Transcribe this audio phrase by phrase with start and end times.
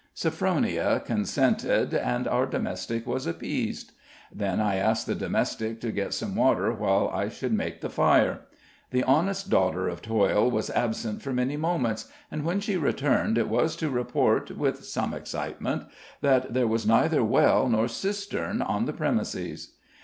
[0.15, 3.91] Sophronia consented, and our domestic was appeased.
[4.33, 8.39] Then I asked the domestic to get some water while I should make the fire.
[8.89, 13.47] The honest daughter of toil was absent for many moments, and when she returned, it
[13.47, 15.83] was to report, with some excitement,
[16.21, 19.73] that there was neither well nor cistern on the premises.